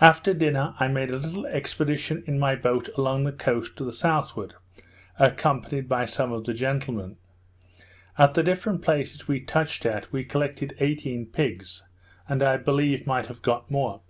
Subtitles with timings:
[0.00, 3.92] After dinner, I made a little expedition in my boat along the coast to the
[3.92, 4.54] south ward,
[5.18, 7.18] accompanied by some of the gentlemen:
[8.16, 11.82] At the different places we touched at, we collected eighteen pigs;
[12.26, 14.00] and I believe, might have got more.